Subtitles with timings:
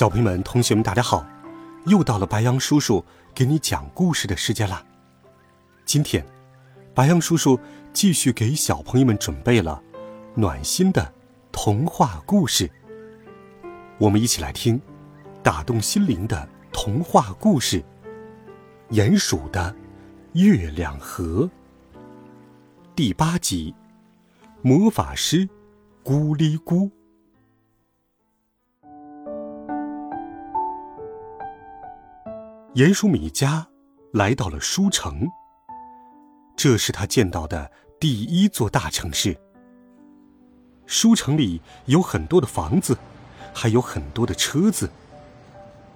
[0.00, 1.26] 小朋友们、同学们，大家好！
[1.84, 3.04] 又到了白羊叔叔
[3.34, 4.82] 给你讲故事的时间啦。
[5.84, 6.24] 今天，
[6.94, 7.60] 白羊叔叔
[7.92, 9.82] 继续给小朋友们准备了
[10.34, 11.12] 暖心的
[11.52, 12.70] 童话故事。
[13.98, 14.80] 我们一起来听
[15.42, 17.84] 打动心灵的童话故事
[18.94, 19.76] 《鼹鼠的
[20.32, 21.44] 月亮河》
[22.96, 23.74] 第八集
[24.62, 25.46] 《魔法师
[26.02, 26.88] 咕哩咕》。
[32.76, 33.66] 鼹鼠米迦
[34.12, 35.28] 来到了书城。
[36.56, 37.68] 这是他见到的
[37.98, 39.36] 第一座大城市。
[40.86, 42.96] 书城里有很多的房子，
[43.52, 44.88] 还有很多的车子。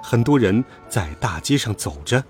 [0.00, 2.24] 很多人在大街上走着。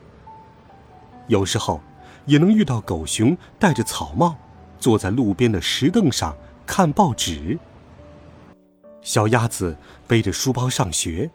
[1.28, 1.80] 有时候，
[2.26, 4.36] 也能遇到狗熊戴着草帽，
[4.80, 7.56] 坐在路边的石凳上看报纸。
[9.02, 9.76] 小鸭子
[10.08, 11.30] 背着书包上学。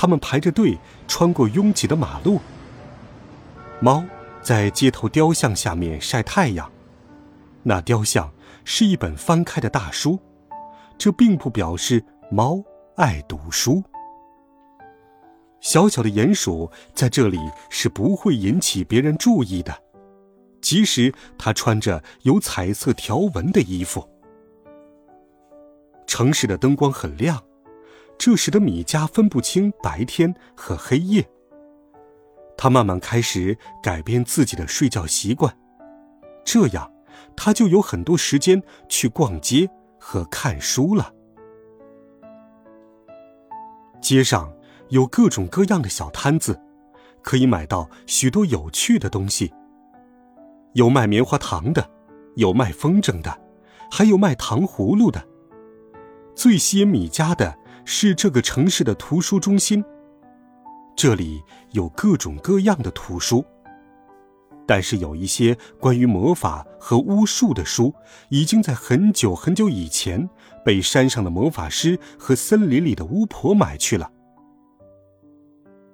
[0.00, 2.40] 他们排着队穿过拥挤的马路。
[3.80, 4.04] 猫
[4.40, 6.70] 在街头雕像下面晒太阳，
[7.64, 8.32] 那雕像
[8.64, 10.16] 是一本翻开的大书，
[10.96, 12.62] 这并不表示猫
[12.94, 13.82] 爱读书。
[15.60, 19.76] 小小的鼹鼠在这里是不会引起别人注意的，
[20.60, 24.08] 即使它穿着有彩色条纹的衣服。
[26.06, 27.42] 城市的灯光很亮。
[28.18, 31.24] 这使得米迦分不清白天和黑夜。
[32.56, 35.56] 他慢慢开始改变自己的睡觉习惯，
[36.44, 36.92] 这样
[37.36, 39.70] 他就有很多时间去逛街
[40.00, 41.14] 和看书了。
[44.00, 44.52] 街上
[44.88, 46.60] 有各种各样的小摊子，
[47.22, 49.52] 可以买到许多有趣的东西。
[50.72, 51.88] 有卖棉花糖的，
[52.34, 53.40] 有卖风筝的，
[53.90, 55.24] 还有卖糖葫芦的。
[56.34, 57.56] 最吸引米家的。
[57.90, 59.82] 是这个城市的图书中心。
[60.94, 63.42] 这里有各种各样的图书，
[64.66, 67.94] 但是有一些关于魔法和巫术的书，
[68.28, 70.28] 已经在很久很久以前
[70.62, 74.12] 被山上的魔法师和森林里的巫婆买去了。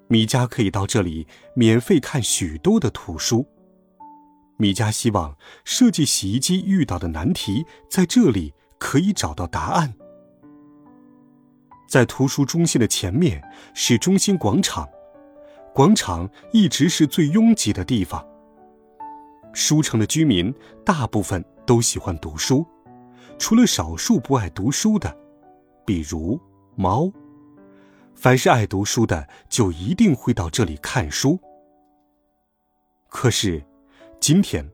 [0.09, 3.47] 米迦可以到这里免费看许多的图书。
[4.56, 9.94] 米迦希望设计洗衣机遇到的难题，在这里可以找到答案。
[11.94, 13.41] 在图书中心的前面
[13.72, 14.88] 是中心广场，
[15.72, 18.27] 广场一直是最拥挤的地方。
[19.53, 20.53] 书城的居民
[20.84, 22.66] 大部分都喜欢读书，
[23.38, 25.16] 除了少数不爱读书的，
[25.87, 26.37] 比如
[26.75, 27.09] 猫。
[28.16, 31.38] 凡是爱读书的，就一定会到这里看书。
[33.09, 33.65] 可是，
[34.19, 34.69] 今天，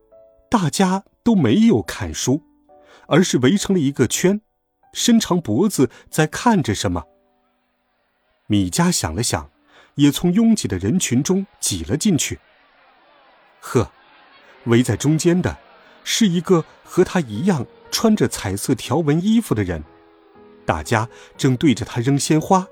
[0.50, 2.42] 大家都没有看书，
[3.08, 4.40] 而是围成了一个圈。
[4.92, 7.04] 伸长脖子在看着什么。
[8.46, 9.50] 米迦想了想，
[9.94, 12.40] 也从拥挤的人群中挤了进去。
[13.60, 13.90] 呵，
[14.64, 15.58] 围在中间的，
[16.02, 19.84] 是一个和他一样穿着彩色条纹衣服的人，
[20.64, 22.66] 大家正对着他扔鲜花。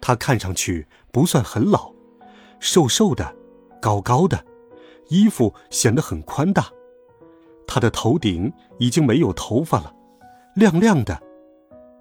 [0.00, 1.92] 他看上去不算很老，
[2.60, 3.34] 瘦瘦的，
[3.80, 4.44] 高高的，
[5.08, 6.70] 衣服显得很宽大。
[7.66, 9.92] 他的头顶已经没有头发了。
[10.56, 11.22] 亮亮的，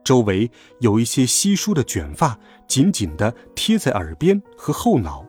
[0.01, 0.49] 周围
[0.79, 2.39] 有一些稀疏的卷发，
[2.69, 5.25] 紧紧地贴在耳边和后脑。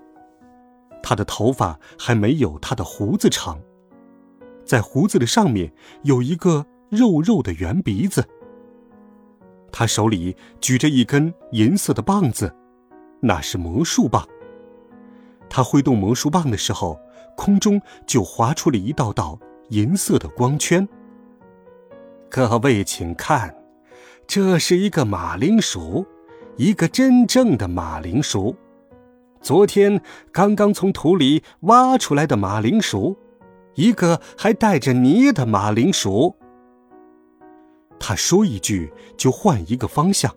[1.03, 3.61] 他的头发还没有他的胡子长，
[4.65, 5.73] 在胡子的上面
[6.05, 8.25] 有一个肉肉的圆鼻子。
[9.73, 12.55] 他手里举着一根银色的棒子，
[13.21, 14.25] 那是魔术棒。
[15.51, 16.97] 他挥动魔术棒的时候，
[17.37, 19.37] 空中就划出了一道道
[19.71, 20.89] 银色的光圈。
[22.29, 23.55] 各位，请看，
[24.27, 26.05] 这是一个马铃薯，
[26.57, 28.55] 一个真正的马铃薯。
[29.41, 30.01] 昨天
[30.33, 33.17] 刚刚从土里挖出来的马铃薯，
[33.75, 36.35] 一个还带着泥的马铃薯。
[37.99, 40.35] 他说一句就换一个方向，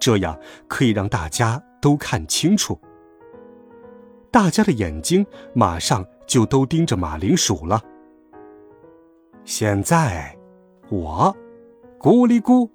[0.00, 0.38] 这样
[0.68, 2.80] 可以让大家都看清楚。
[4.30, 7.82] 大家的眼睛马上就都盯着马铃薯了。
[9.44, 10.37] 现在。
[10.90, 11.36] 我，
[11.98, 12.70] 咕哩咕，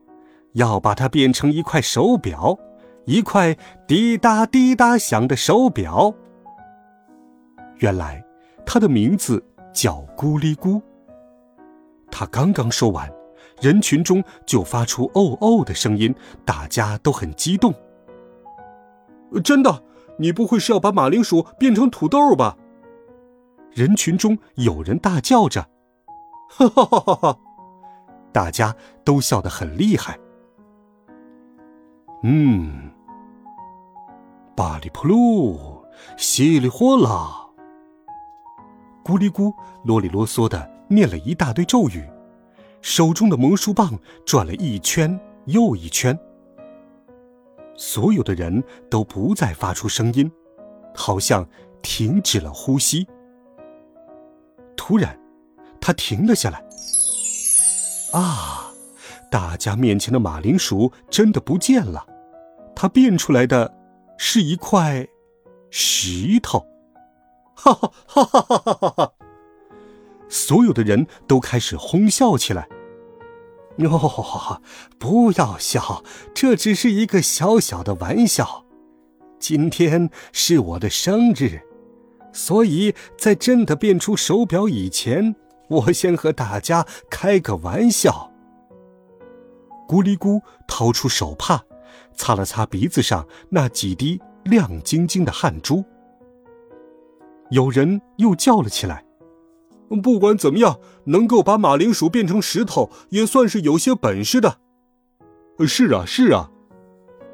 [0.54, 2.58] 要把它变成一块手表，
[3.06, 3.58] 一块
[3.88, 6.14] 滴答滴答响的手表。
[7.78, 8.24] 原来，
[8.66, 9.44] 它的名字
[9.74, 10.82] 叫咕哩咕。
[12.12, 13.12] 他刚刚说完，
[13.60, 16.14] 人群中就发出“哦哦”的声音，
[16.46, 17.74] 大家都很激动。
[19.44, 19.84] 真的，
[20.18, 22.56] 你不会是要把马铃薯变成土豆吧？
[23.72, 25.68] 人群中有人大叫着
[26.54, 27.40] ：“哈哈哈哈哈！”
[28.34, 28.76] 大家
[29.06, 30.20] 都笑得很厉害。
[32.24, 32.90] 嗯，
[34.56, 35.86] 巴里扑噜，
[36.18, 37.48] 稀里哗啦，
[39.04, 39.54] 咕哩咕，
[39.84, 42.04] 啰里啰嗦的念了一大堆咒语，
[42.82, 46.18] 手中的魔术棒转了一圈又一圈。
[47.76, 50.32] 所有的人都不再发出声音，
[50.96, 51.48] 好像
[51.82, 53.06] 停止了呼吸。
[54.78, 55.20] 突然，
[55.82, 56.64] 他停了下来。
[58.14, 58.72] 啊！
[59.30, 62.06] 大家面前的马铃薯真的不见了，
[62.76, 63.74] 它变出来的
[64.18, 65.08] 是一块
[65.72, 66.64] 石头。
[67.56, 68.90] 哈哈哈哈哈哈！
[68.90, 69.14] 哈！
[70.30, 72.68] 所有的人都开始哄笑起来。
[73.78, 74.62] 哟，
[75.00, 76.04] 不要笑，
[76.36, 78.66] 这只是一个小小的玩笑。
[79.40, 81.62] 今天是我的生日，
[82.32, 85.36] 所以在真的变出手表以前，
[85.74, 88.32] 我先和大家开个玩笑。
[89.88, 91.62] 咕哩咕掏出手帕，
[92.14, 95.84] 擦了擦鼻子上那几滴亮晶晶的汗珠。
[97.50, 99.04] 有人又叫了起来。
[100.02, 104.58] 不管怎么样，能够把马铃薯变成石头，也算是有些本事的。
[105.68, 106.50] 是啊，是啊，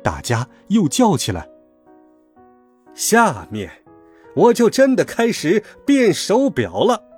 [0.04, 1.48] 大家又叫起来。
[2.94, 3.72] 下面，
[4.36, 7.09] 我就真的开始变手表了。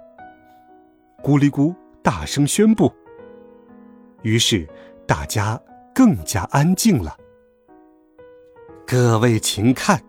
[1.23, 2.91] 咕哩咕大声宣布。
[4.23, 4.67] 于是，
[5.07, 5.61] 大家
[5.93, 7.15] 更加安静了。
[8.87, 10.01] 各位，请看，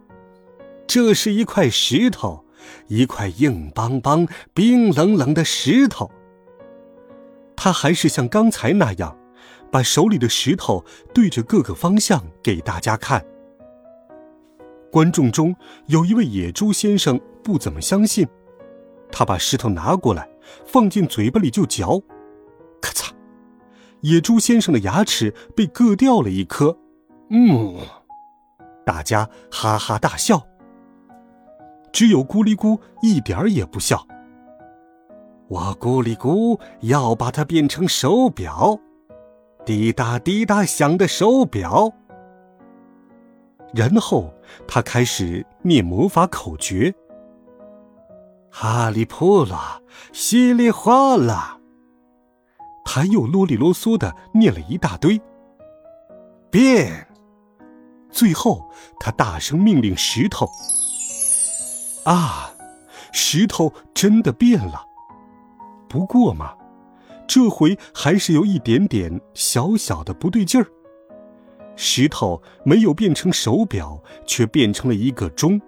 [0.86, 2.44] 这是一块石头。
[2.86, 4.24] 一块硬邦邦、
[4.54, 6.08] 冰冷冷的石头。
[7.56, 9.18] 他还是像刚才那样，
[9.72, 13.24] 把手里的石头对着各个方向给大家看。
[14.92, 15.56] 观众中
[15.86, 18.28] 有一位野猪先生不怎么相信，
[19.10, 20.28] 他把石头拿过来，
[20.64, 22.00] 放进嘴巴里就嚼，
[22.80, 23.10] 咔嚓，
[24.00, 26.76] 野猪先生的牙齿被硌掉了一颗。
[27.30, 27.76] 嗯，
[28.84, 30.46] 大家哈哈大笑。
[31.92, 34.06] 只有咕哩咕一点儿也不笑。
[35.48, 38.78] 我咕哩咕要把它变成手表，
[39.66, 41.92] 滴答滴答响的手表。
[43.74, 44.32] 然后
[44.66, 46.94] 他开始念魔法口诀：
[48.54, 49.56] 哈利波特，
[50.12, 51.58] 稀里哗啦。
[52.84, 55.18] 他又啰里啰嗦的念了一大堆。
[56.50, 57.08] 变。
[58.10, 58.70] 最后，
[59.00, 60.46] 他大声命令石头。
[62.04, 62.52] 啊，
[63.10, 64.84] 石头真的变了。
[65.88, 66.54] 不过嘛，
[67.26, 70.66] 这回还是有一点点小小的不对劲儿。
[71.74, 75.58] 石头没有变成手表，却变成了一个钟，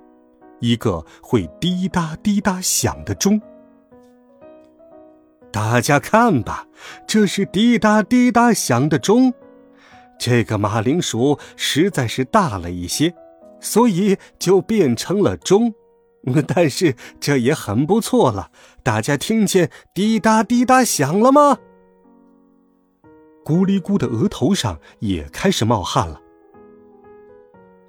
[0.65, 3.39] 一个会滴答滴答响的钟。
[5.53, 6.67] 大家看吧，
[7.07, 9.33] 这是滴答滴答响的钟。
[10.19, 13.15] 这个马铃薯实在是大了一些，
[13.61, 15.75] 所以就变成了钟。
[16.49, 18.51] 但是这也很不错了。
[18.83, 21.59] 大家听见滴答滴答响了吗？
[23.45, 26.19] 咕哩咕的额头上也开始冒汗了。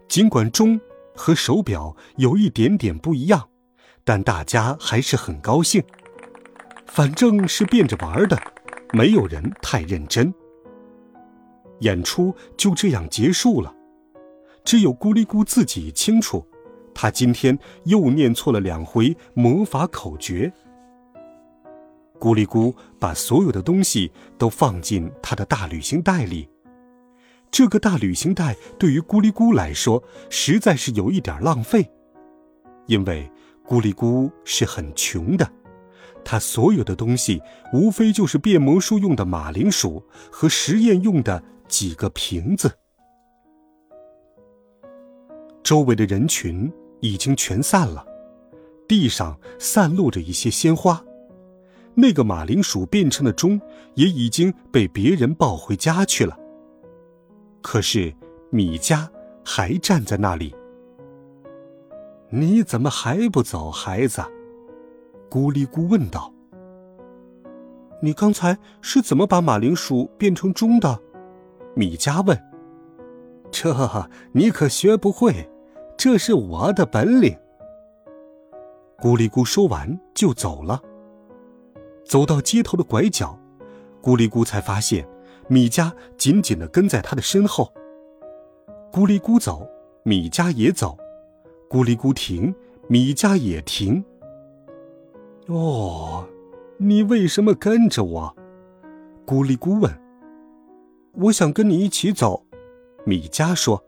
[0.10, 0.80] 尽管钟
[1.16, 3.50] 和手表有一点点不一样，
[4.04, 5.84] 但大家还是很高兴。
[6.88, 8.40] 反正是变着玩的，
[8.94, 10.34] 没有人太认真。
[11.80, 13.74] 演出就这样结束了，
[14.64, 16.46] 只有咕哩咕自己清楚。
[16.94, 20.54] 他今天又念错了两回魔法口诀。
[22.18, 26.48] 咕哩咕把所有的东西都放进他的大旅行袋里。
[27.56, 31.90] 这个大旅行袋对于咕哩咕来说实在是有一点浪费，
[32.86, 33.32] 因为
[33.66, 35.50] 咕哩咕是很穷的，
[36.26, 42.70] 他所有的东西无非就是变魔术用的马铃薯和实验用的几个瓶子。
[45.64, 46.70] 周围的人群。
[47.02, 48.04] 已经全散了，
[48.88, 51.04] 地上散落着一些鲜花，
[51.94, 53.62] 那个马铃薯变成的钟
[53.94, 56.36] 也已经被别人抱回家去了。
[57.66, 58.14] 可是
[58.52, 59.08] 米迦
[59.44, 60.56] 还站在那里。
[62.30, 64.22] 你怎么还不走，孩子？
[65.32, 66.32] 咕哩咕问道。
[68.04, 71.02] 你刚才是怎么把马铃薯变成钟的？
[71.74, 72.40] 米迦问。
[73.50, 73.74] 这
[74.32, 75.50] 你可学不会，
[75.98, 77.36] 这是我的本领。
[79.00, 80.80] 咕哩咕说完就走了。
[82.06, 83.40] 走到街头的拐角，
[84.04, 85.08] 咕哩咕才发现
[85.48, 87.72] 米迦紧紧的跟在他的身后。
[88.92, 89.68] 咕哩咕走，
[90.04, 90.98] 米迦也走；
[91.70, 92.54] 咕哩咕停，
[92.88, 94.04] 米迦也停。
[95.48, 96.26] 哦，
[96.78, 98.36] 你为什么跟着我？
[99.26, 99.92] 咕哩咕问。
[101.14, 102.46] 我想跟你一起走，
[103.06, 103.84] 米迦说。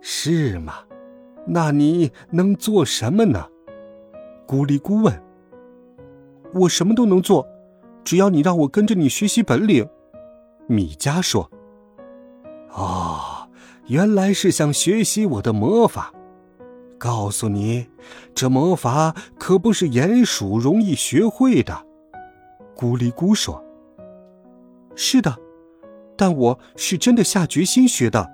[0.00, 0.74] 是吗？
[1.46, 3.46] 那你能做什么呢？
[4.46, 5.22] 咕哩咕问
[6.54, 7.46] ：“我什么都能做，
[8.02, 9.88] 只要你让我跟着你学习本领。”
[10.70, 11.50] 米迦说
[12.70, 13.48] ：“哦，
[13.88, 16.14] 原来是想学习我的魔法。
[16.96, 17.88] 告诉你，
[18.36, 21.84] 这魔法可不是鼹鼠容易学会的。”
[22.76, 23.64] 咕哩咕说
[24.94, 25.36] ：“是的，
[26.16, 28.30] 但我是真的下决心学的。”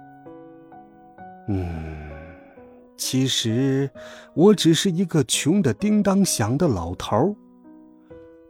[1.48, 2.04] 嗯。
[2.98, 3.90] 其实，
[4.34, 7.34] 我只是一个穷的叮当响的老头儿。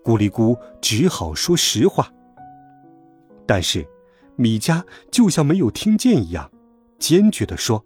[0.05, 2.09] 咕哩咕只好说实话。
[3.47, 3.87] 但是，
[4.35, 6.51] 米迦就像没有听见一样，
[6.99, 7.85] 坚决地说：“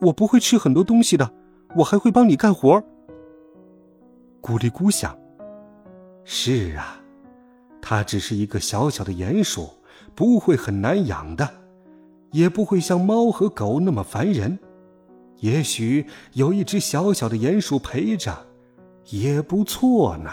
[0.00, 1.30] 我不会吃很多东西的，
[1.76, 2.82] 我还会帮你干活。”
[4.40, 5.16] 咕哩咕想
[6.24, 7.00] ：“是啊，
[7.82, 9.68] 它只是一个小小的鼹鼠，
[10.14, 11.48] 不会很难养的，
[12.32, 14.58] 也不会像猫和狗那么烦人。”
[15.40, 18.46] 也许有一只小小的鼹鼠陪着，
[19.10, 20.30] 也不错呢。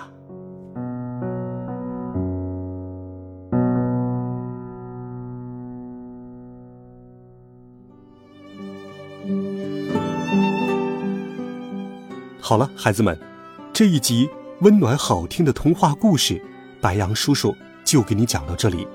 [12.48, 13.20] 好了，孩子们，
[13.74, 16.40] 这一集温暖好听的童话故事，
[16.80, 18.88] 白杨叔叔就给你讲到这里。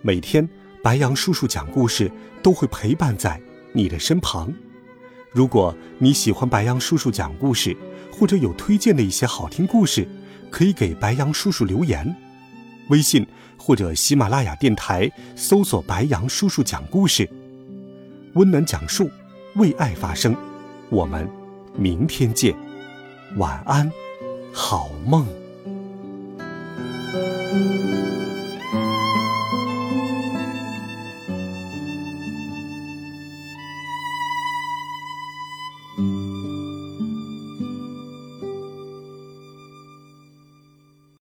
[0.00, 0.48] 每天，
[0.82, 2.10] 白杨叔叔讲故事
[2.42, 3.38] 都会陪伴在
[3.74, 4.50] 你的身旁。
[5.30, 7.76] 如果你喜欢白羊叔叔讲故事，
[8.10, 10.08] 或者有推荐的一些好听故事，
[10.50, 12.16] 可以给白羊叔叔留言，
[12.88, 13.26] 微信
[13.58, 17.28] 或者喜马拉雅电台搜索“白羊叔叔讲故事”，
[18.32, 19.10] 温暖讲述，
[19.56, 20.34] 为爱发声。
[20.88, 21.28] 我们
[21.76, 22.54] 明天见，
[23.36, 23.90] 晚安，
[24.52, 25.26] 好梦。